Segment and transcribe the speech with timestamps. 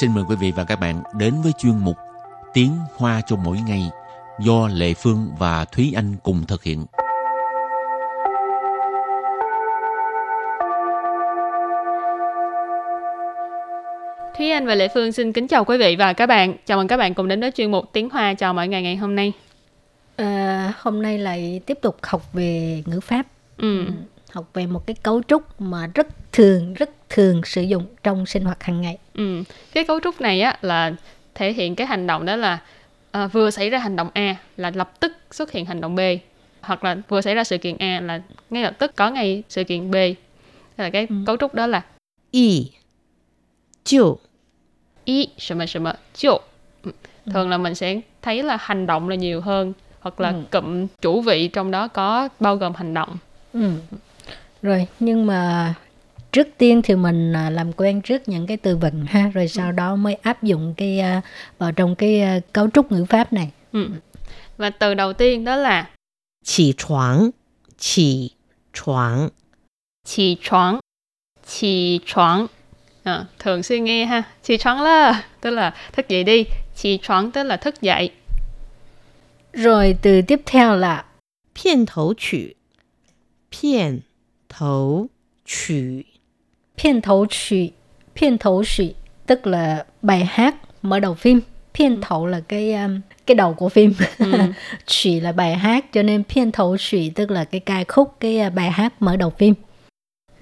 [0.00, 1.96] xin mời quý vị và các bạn đến với chuyên mục
[2.52, 3.90] Tiếng Hoa cho mỗi ngày
[4.40, 6.86] do Lệ Phương và Thúy Anh cùng thực hiện.
[14.38, 16.54] Thúy Anh và Lệ Phương xin kính chào quý vị và các bạn.
[16.66, 18.96] Chào mừng các bạn cùng đến với chuyên mục Tiếng Hoa chào mỗi ngày ngày
[18.96, 19.32] hôm nay.
[20.16, 23.26] À, hôm nay lại tiếp tục học về ngữ pháp.
[23.58, 23.86] Ừ.
[24.32, 28.43] Học về một cái cấu trúc mà rất thường rất thường sử dụng trong sinh
[28.43, 28.97] hoạt hàng ngày.
[29.13, 29.43] Ừ.
[29.73, 30.91] Cái cấu trúc này á là
[31.35, 32.59] thể hiện cái hành động đó là
[33.11, 35.99] à, vừa xảy ra hành động A là lập tức xuất hiện hành động B
[36.61, 39.63] hoặc là vừa xảy ra sự kiện A là ngay lập tức có ngay sự
[39.63, 39.93] kiện B.
[39.95, 41.15] Thế là cái Ừ.
[41.25, 41.81] cấu trúc đó là
[42.31, 42.71] 一
[43.85, 44.19] 就
[45.05, 46.41] y 什么什么就.
[46.83, 46.91] Ừ.
[47.33, 50.43] Thường là mình sẽ thấy là hành động là nhiều hơn hoặc là Ừ.
[50.51, 53.17] cụm chủ vị trong đó có bao gồm hành động.
[53.53, 53.71] Ừ.
[54.61, 55.73] Rồi, nhưng mà
[56.36, 59.48] trước tiên thì mình à, làm quen trước những cái từ vựng ha rồi ừ.
[59.48, 61.22] sau đó mới áp dụng cái à,
[61.58, 63.50] vào trong cái à, cấu trúc ngữ pháp này.
[63.72, 63.88] Ừ.
[64.56, 65.90] và từ đầu tiên đó là
[66.44, 67.30] chỉ choáng
[67.78, 68.30] chỉ
[68.72, 69.28] choáng.
[70.06, 70.78] Chỉ choáng
[71.46, 72.46] chỉ choáng.
[73.02, 77.30] À, thường suy nghĩ ha chỉ choáng là tức là thức dậy đi chỉ choáng
[77.30, 78.10] tức là thức dậy.
[79.52, 81.04] Rồi từ tiếp theo là
[81.54, 82.52] phiền thấu chữ
[83.52, 84.00] phiền
[84.48, 85.06] thấu
[85.46, 86.02] chữ.
[86.77, 87.73] 片头曲，片头曲，
[88.15, 88.93] phiên thấu trụy, phiên thấu trụy
[89.25, 91.41] tức là bài hát mở đầu phim.
[91.73, 92.89] Phiên thấu là cái à,
[93.25, 93.93] cái đầu của phim.
[94.17, 94.31] Ừ.
[94.85, 98.39] Trụy là bài hát cho nên phiên thấu trụy tức là cái ca khúc, cái
[98.39, 99.53] à, bài hát mở đầu phim.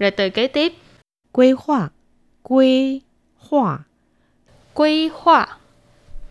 [0.00, 0.72] rồi từ kế tiếp
[1.32, 1.90] 规划，
[2.42, 3.02] 规
[3.38, 3.78] 划，
[4.74, 5.48] quy hoạch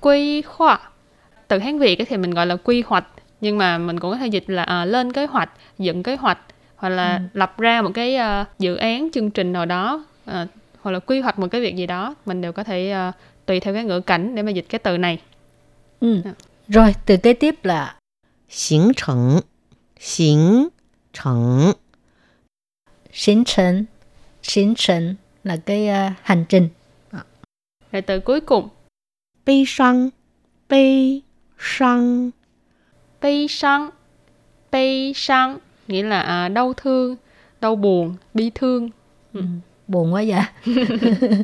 [0.01, 0.81] quy hoạch
[1.47, 3.07] từ Hán Việt ấy thì mình gọi là quy hoạch
[3.41, 6.39] nhưng mà mình cũng có thể dịch là à, lên kế hoạch dựng kế hoạch
[6.76, 7.22] hoặc là ừ.
[7.32, 10.34] lập ra một cái uh, dự án chương trình nào đó uh,
[10.80, 13.14] hoặc là quy hoạch một cái việc gì đó mình đều có thể uh,
[13.46, 15.18] tùy theo cái ngữ cảnh để mà dịch cái từ này.
[16.00, 16.20] Ừ.
[16.24, 16.32] Dạ.
[16.68, 17.96] Rồi từ kế tiếp là
[18.70, 19.40] hình thành
[20.16, 20.68] hình
[21.12, 21.72] thành
[23.12, 23.84] hình thành
[24.54, 25.14] hình thành
[25.44, 26.68] là cái uh, hành trình.
[27.10, 27.24] À.
[27.92, 28.68] rồi từ cuối cùng.
[29.46, 30.10] Bi sang
[30.68, 31.20] bi
[31.58, 32.30] sang
[33.20, 33.90] bi sang
[34.72, 37.15] bi sang nghĩa là à, đau thương
[37.61, 38.89] đau buồn bi thương
[39.87, 40.41] Buồn quá vậy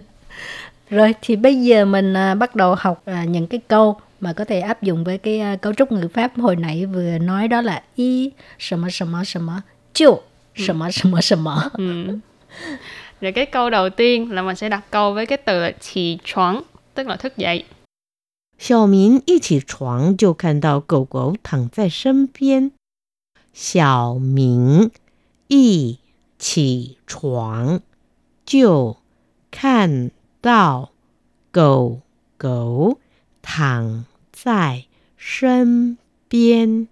[0.89, 4.45] Rồi thì bây giờ mình à, bắt đầu học à, những cái câu mà có
[4.45, 7.61] thể áp dụng với cái à, cấu trúc ngữ pháp hồi nãy vừa nói đó
[7.61, 12.19] là y 什么什么什么就什么什么什么 ừ.
[13.21, 16.61] rồi cái câu đầu tiên là mình sẽ đặt câu với cái từ là起床
[16.93, 17.65] tức là thức dậy
[18.57, 22.71] 小明一起床就看到狗狗躺在身边。
[23.57, 24.91] 小明
[25.47, 25.97] 一
[26.37, 27.81] 起床
[28.45, 28.97] 就
[29.49, 30.11] 看
[30.41, 30.91] 到
[31.53, 32.01] 狗
[32.37, 32.99] 狗
[33.41, 34.03] 躺
[34.33, 34.83] 在
[35.15, 36.89] 身边。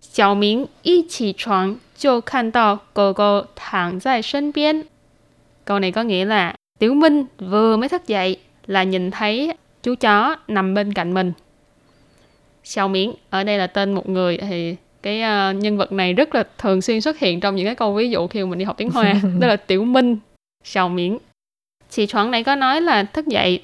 [0.00, 4.86] 小明一起床就看到狗狗躺在身边
[5.64, 9.94] câu này có nghĩa là Tiểu Minh vừa mới thức dậy là nhìn thấy chú
[9.94, 11.32] chó nằm bên cạnh mình.
[12.64, 16.35] Xiao Miễn ở đây là tên một người thì cái ờ, nhân vật này rất
[16.35, 18.77] là thường xuyên xuất hiện trong những cái câu ví dụ khi mình đi học
[18.77, 20.17] tiếng Hoa đó là Tiểu Minh
[20.63, 21.17] Xiao Miễn.
[21.89, 23.61] Chị Choáng này có nói là thức dậy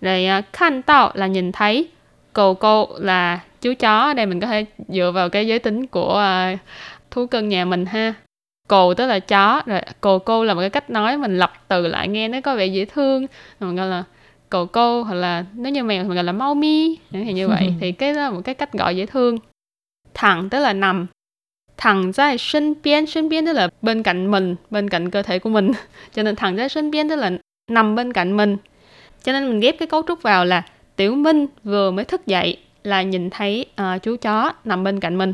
[0.00, 1.88] rồi uh, khanh tạo là nhìn thấy
[2.32, 3.98] cầu cô là chú chó.
[4.00, 6.56] Ở đây mình có thể dựa vào cái giới tính của ờ,
[7.10, 8.14] thú cưng nhà mình ha.
[8.68, 11.86] Cồ tức là chó rồi cồ cô là một cái cách nói mình lặp từ
[11.86, 13.26] lại nghe nó có vẻ dễ thương.
[13.60, 14.04] Rồi mình gọi là
[14.48, 17.48] cồ cô hoặc là nếu như mèo thì mình gọi là mau mi thì như
[17.48, 17.74] vậy.
[17.80, 19.38] Thì cái đó là một cái cách gọi dễ thương
[20.19, 21.07] thẳng tức là nằm
[21.77, 25.71] thẳng在身边身边tức là bên cạnh mình bên cạnh cơ thể của mình
[26.13, 27.31] cho nên thẳng在身边tức là
[27.71, 28.57] nằm bên cạnh mình
[29.23, 32.57] cho nên mình ghép cái cấu trúc vào là tiểu minh vừa mới thức dậy
[32.83, 35.33] là nhìn thấy ờ, chú chó nằm bên cạnh mình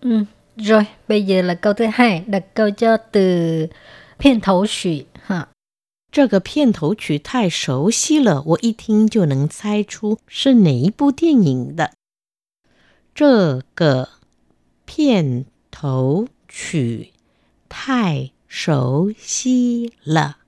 [0.00, 0.24] ừ.
[0.56, 3.66] Rồi bây giờ là câu thứ hai đặt câu cho từ
[4.18, 5.46] phiên thấu trụy ha
[6.12, 11.92] 这个片头曲太熟悉了，我一听就能猜出是哪一部电影的。
[13.15, 14.09] 这个
[14.83, 17.13] 片头曲
[17.69, 20.39] 太熟悉了，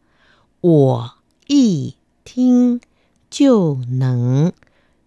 [0.60, 1.18] 我
[1.48, 2.82] 一听
[3.30, 4.52] 就能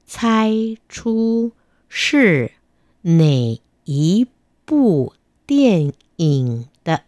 [0.07, 0.55] 猜
[0.89, 1.53] 出
[1.87, 2.53] 是
[3.03, 4.27] 哪一
[4.65, 5.13] 部
[5.45, 7.03] 电影的。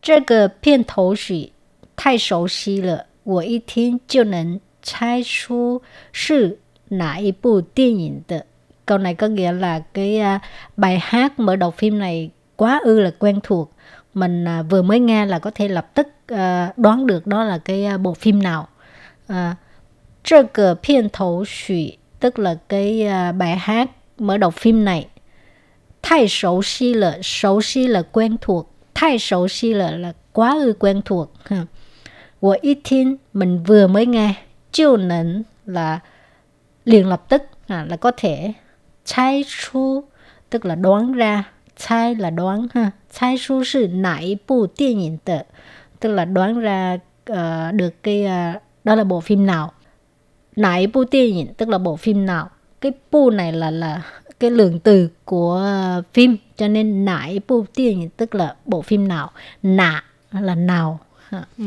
[0.00, 1.52] 这个片头曲
[1.94, 5.80] 太熟悉了，我一听就能猜出
[6.10, 6.58] 是
[6.88, 8.46] 哪一部电影的。
[8.86, 10.40] câu này có nghĩa là cái à,
[10.76, 13.72] bài hát mở đầu phim này quá ư là quen thuộc.
[14.14, 17.58] Mình à, vừa mới nghe là có thể lập tức à, đoán được đó là
[17.58, 18.68] cái bộ phim nào.
[19.28, 19.56] À,
[20.52, 21.08] cờ phiên
[22.20, 23.08] tức là cái
[23.38, 25.06] bài hát mở đầu phim này.
[26.02, 30.50] Thay xấu xí là xấu xí là quen thuộc thay xấu xí là là quá
[30.50, 31.32] ư quen thuộc.
[32.40, 34.34] Của ít thiên mình vừa mới nghe
[34.72, 36.00] chiêu nấn là
[36.84, 38.52] liền lập tức à, là có thể
[39.05, 40.03] 猜出
[40.49, 41.43] tức là đoán ra,
[41.75, 42.91] 猜 là đoán ha.
[43.09, 45.45] 猜出是哪一部电影的
[45.99, 46.99] tức là đoán ra
[47.31, 49.71] uh, được cái uh, đó là bộ phim nào.
[50.55, 52.49] Nại bộ điện ảnh tức là bộ phim nào.
[52.81, 54.01] Cái bu này là là
[54.39, 55.71] cái lượng từ của
[56.13, 59.31] phim cho nên nại bộ điện ảnh tức là bộ phim nào.
[59.63, 60.99] Nạ là nào.
[61.57, 61.65] Ừ.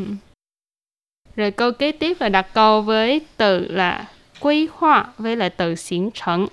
[1.36, 4.08] Rồi câu kế tiếp là đặt câu với từ là
[4.40, 6.48] quy hoạch với lại từ 形成。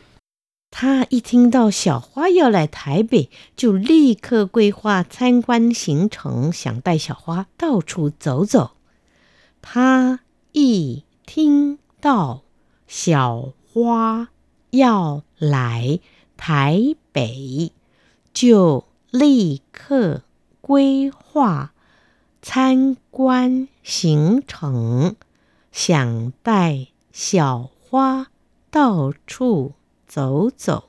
[0.75, 8.71] 他一听到小花要来台北，就立刻规划参观行程，想带小花到处走走。
[9.61, 10.21] 他
[10.53, 12.45] 一听到
[12.87, 14.31] 小花
[14.71, 16.01] 要来
[16.39, 17.73] 台北，
[18.33, 20.23] 就立刻
[20.63, 21.75] 规划
[22.41, 25.17] 参观行程，
[25.71, 28.29] 想带小花
[28.71, 29.75] 到处。
[30.12, 30.84] 走走。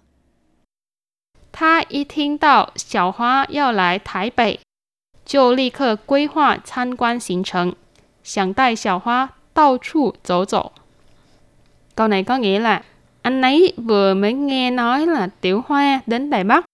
[1.52, 4.60] 他一听到小花要来台北，
[5.24, 7.74] 就立刻规划参观行程，
[8.22, 10.72] 想带小花到处走走.
[11.94, 12.82] Câu này có nghĩa là
[13.22, 16.64] anh ấy vừa mới nghe nói là Tiểu Hoa đến Đài Bắc,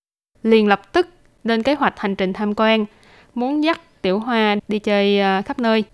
[0.42, 1.08] liền lập tức
[1.44, 2.86] lên kế hoạch hành trình tham quan,
[3.34, 5.84] muốn dắt Tiểu Hoa đi chơi uh, khắp nơi.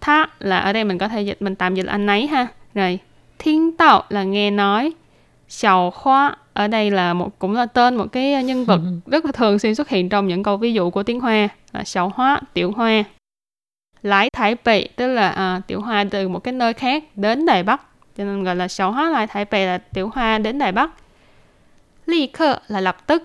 [0.00, 2.46] Tha là ở đây mình có thể dịch mình tạm dịch anh ấy ha.
[2.74, 2.98] Rồi,
[3.38, 4.92] thiên tạo là nghe nói,
[5.47, 9.31] Xiao Hoa ở đây là một cũng là tên một cái nhân vật rất là
[9.31, 12.41] thường xuyên xuất hiện trong những câu ví dụ của tiếng Hoa là Xiao Hoa,
[12.53, 13.03] Tiểu Hoa.
[14.01, 17.63] Lái Thái Bệ tức là à, Tiểu Hoa từ một cái nơi khác đến Đài
[17.63, 17.81] Bắc
[18.17, 20.91] cho nên gọi là Xiao Hoa Lái Thái Bệ là Tiểu Hoa đến Đài Bắc.
[22.05, 23.23] Ly khơ là lập tức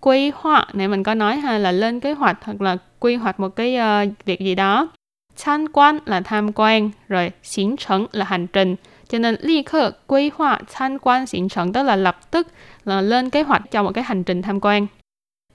[0.00, 3.40] quy hoạch này mình có nói ha là lên kế hoạch hoặc là quy hoạch
[3.40, 4.88] một cái uh, việc gì đó.
[5.44, 8.76] Tham quan là tham quan, rồi xính trấn là hành trình
[9.08, 12.48] cho nên ly khơ quy hoạch tham quan xịn trận tức là lập tức
[12.84, 14.86] là lên kế hoạch cho một cái hành trình tham quan.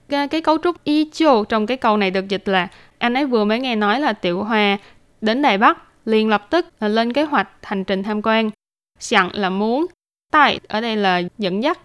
[0.08, 2.68] Cái, cái cấu trúc y chiêu trong cái câu này được dịch là
[2.98, 4.78] anh ấy vừa mới nghe nói là Tiểu hòa
[5.20, 8.50] đến Đài Bắc liền lập tức là lên kế hoạch hành trình tham quan.
[8.98, 9.86] Sẵn là muốn,
[10.32, 11.78] tại ở đây là dẫn dắt.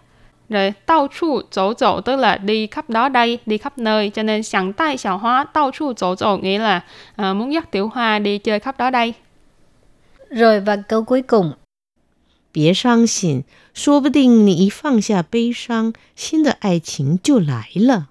[0.50, 4.10] Rồi tao chu chỗ chỗ tức là đi khắp đó đây, đi khắp nơi.
[4.10, 6.82] Cho nên sẵn tay xảo hóa tao chu chỗ chỗ nghĩa là
[7.22, 9.14] uh, muốn dắt Tiểu Hoa đi chơi khắp đó đây.
[10.31, 11.55] Rồi và câu cuối cùng
[12.53, 13.45] 别伤心，
[13.75, 18.11] 说不定你一放下悲伤，新的爱情就来了。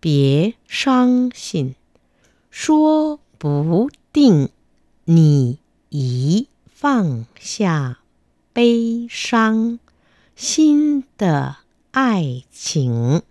[0.00, 1.74] 别伤心，
[2.50, 4.48] 说不定
[5.04, 5.58] 你
[5.90, 7.98] 一放下
[8.52, 9.78] 悲伤，
[10.34, 11.56] 新的
[11.90, 13.22] 爱情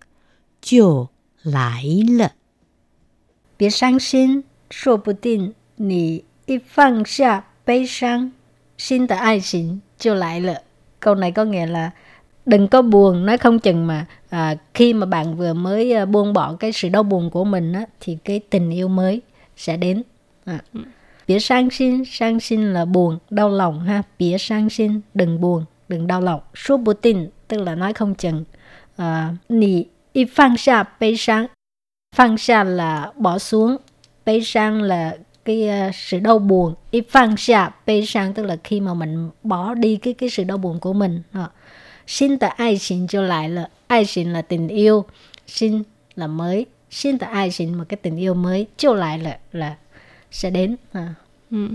[0.60, 1.10] 就
[1.42, 1.82] 来
[2.18, 2.32] 了。
[3.56, 8.31] 别伤心，说不定你一放下 悲伤
[8.77, 10.61] ，xin tờ ai xin chưa lại lợ.
[10.99, 11.91] Câu này có nghĩa là
[12.45, 16.33] đừng có buồn, nói không chừng mà à, khi mà bạn vừa mới à, buông
[16.33, 19.21] bỏ cái sự đau buồn của mình á, thì cái tình yêu mới
[19.57, 20.03] sẽ đến.
[20.45, 20.59] À.
[21.27, 24.03] Bỉa sang xin, sang xin là buồn, đau lòng ha.
[24.19, 26.41] Bỉa sang xin, đừng buồn, đừng đau lòng.
[26.55, 28.43] Số bù tin, tức là nói không chừng.
[28.97, 31.47] À, nì, y phang xa, bê sang.
[32.15, 33.77] Phang xa là bỏ xuống,
[34.25, 35.17] bê sang là
[35.47, 39.29] cái uh, sự đau buồn y phang xạ bê sang tức là khi mà mình
[39.43, 41.21] bỏ đi cái cái sự đau buồn của mình.
[42.07, 45.05] Xin tờ ai xin cho lại là ai xin là tình yêu
[45.47, 45.83] xin
[46.15, 46.65] là mới.
[46.91, 49.75] Xin tờ ai xin một cái tình yêu mới cho lại là là
[50.31, 50.75] sẽ đến.
[50.91, 51.13] À.
[51.51, 51.67] ừ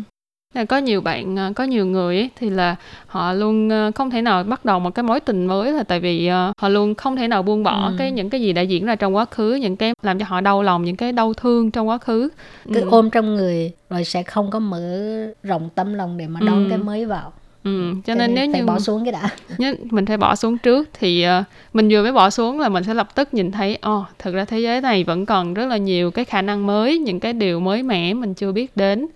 [0.55, 4.11] là có nhiều bạn ờ, có nhiều người ấy, thì là họ luôn ờ, không
[4.11, 6.95] thể nào bắt đầu một cái mối tình mới là tại vì ờ, họ luôn
[6.95, 7.95] không thể nào buông bỏ ừ.
[7.99, 10.41] cái những cái gì đã diễn ra trong quá khứ những cái làm cho họ
[10.41, 12.29] đau lòng những cái đau thương trong quá khứ
[12.75, 12.89] cứ ừ.
[12.91, 15.07] ôm trong người rồi sẽ không có mở
[15.43, 16.67] rộng tâm lòng để mà đón ừ.
[16.69, 17.33] cái mới vào
[17.65, 19.31] Ừ, cho nên, nên nếu như bỏ xuống cái đã.
[19.91, 22.95] mình phải bỏ xuống trước thì uh, mình vừa mới bỏ xuống là mình sẽ
[22.95, 25.77] lập tức nhìn thấy ồ oh, thực ra thế giới này vẫn còn rất là
[25.77, 29.07] nhiều cái khả năng mới những cái điều mới mẻ mình chưa biết đến.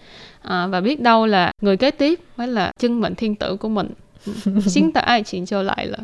[0.42, 3.68] À, và biết đâu là người kế tiếp mới là chân mệnh thiên tử của
[3.68, 3.90] mình.
[4.66, 5.98] Xin tại ai chuyện cho lại là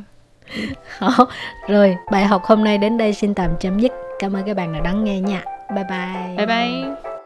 [1.69, 3.93] rồi bài học hôm nay đến đây xin tạm chấm dứt.
[4.19, 5.45] Cảm ơn các bạn đã lắng nghe nha.
[5.75, 6.37] Bye bye.
[6.37, 7.22] Bye bye